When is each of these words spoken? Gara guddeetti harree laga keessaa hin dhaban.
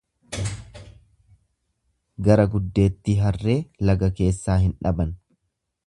Gara 2.29 2.47
guddeetti 2.55 3.17
harree 3.27 3.59
laga 3.91 4.11
keessaa 4.21 4.61
hin 4.65 4.77
dhaban. 4.85 5.15